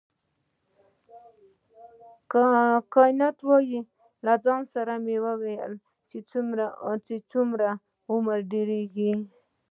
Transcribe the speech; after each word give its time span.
کانت 2.93 3.35
وویل 3.49 3.85
له 4.25 4.33
ځان 4.45 4.61
سره 4.73 4.93
به 4.95 5.01
مې 5.05 5.17
ویل 5.41 5.73
چې 7.05 7.15
څومره 7.31 7.67
عمر 8.11 8.39
ډیریږي. 8.51 9.13